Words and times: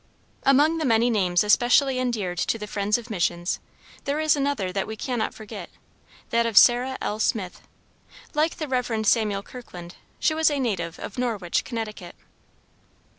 Among 0.41 0.79
the 0.79 0.85
many 0.85 1.11
names 1.11 1.43
especially 1.43 1.99
endeared 1.99 2.39
to 2.39 2.57
the 2.57 2.65
friends 2.65 2.97
of 2.97 3.11
missions, 3.11 3.59
there 4.05 4.19
is 4.19 4.35
another 4.35 4.71
that 4.71 4.87
we 4.87 4.95
cannot 4.95 5.31
forget 5.35 5.69
that 6.31 6.47
of 6.47 6.57
Sarah 6.57 6.97
L. 7.03 7.19
Smith. 7.19 7.61
Like 8.33 8.55
the 8.55 8.67
Rev. 8.67 9.05
Samuel 9.05 9.43
Kirkland, 9.43 9.93
she 10.19 10.33
was 10.33 10.49
a 10.49 10.57
native 10.57 10.97
of 10.97 11.19
Norwich, 11.19 11.63
Connecticut. 11.63 12.15